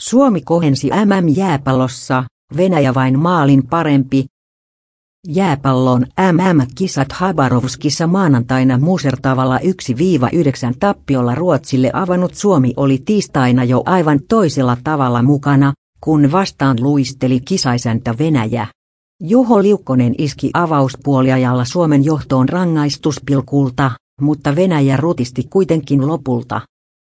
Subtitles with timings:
[0.00, 2.24] Suomi kohensi MM-jääpallossa,
[2.56, 4.26] Venäjä vain maalin parempi.
[5.28, 9.62] Jääpallon MM-kisat Habarovskissa maanantaina musertavalla 1-9
[10.80, 18.14] tappiolla Ruotsille avannut Suomi oli tiistaina jo aivan toisella tavalla mukana, kun vastaan luisteli kisaisäntä
[18.18, 18.66] Venäjä.
[19.22, 23.90] Juho Liukkonen iski avauspuoliajalla Suomen johtoon rangaistuspilkulta,
[24.20, 26.60] mutta Venäjä rutisti kuitenkin lopulta.